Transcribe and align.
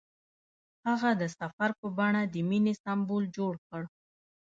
هغه 0.87 1.09
د 1.21 1.23
سفر 1.39 1.69
په 1.79 1.87
بڼه 1.97 2.21
د 2.33 2.35
مینې 2.49 2.73
سمبول 2.83 3.23
جوړ 3.37 3.53
کړ. 3.69 3.81